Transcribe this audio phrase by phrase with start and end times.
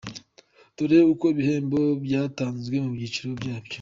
[0.75, 3.69] Dore uko ibihembo byatanzwe mu byiciro byabyo:.